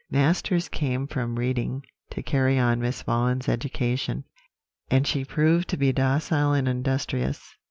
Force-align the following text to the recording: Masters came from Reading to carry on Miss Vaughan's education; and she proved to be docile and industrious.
Masters 0.09 0.67
came 0.67 1.05
from 1.05 1.35
Reading 1.35 1.85
to 2.09 2.23
carry 2.23 2.57
on 2.57 2.81
Miss 2.81 3.03
Vaughan's 3.03 3.47
education; 3.47 4.23
and 4.89 5.05
she 5.05 5.23
proved 5.23 5.67
to 5.67 5.77
be 5.77 5.91
docile 5.91 6.53
and 6.53 6.67
industrious. 6.67 7.53